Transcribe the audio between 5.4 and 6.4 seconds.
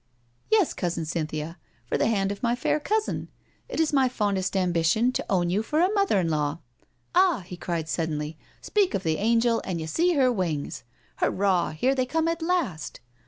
you for a mother in